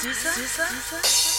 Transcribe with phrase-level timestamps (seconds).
[0.00, 0.32] 주사?
[0.32, 0.66] 주사?
[0.68, 1.33] 주사?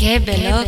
[0.00, 0.64] Qué veloz.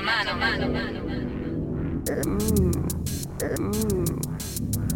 [0.00, 2.02] Mano Mano, mano, mano.
[2.10, 2.72] Eh, mm,
[3.42, 4.93] eh, mm.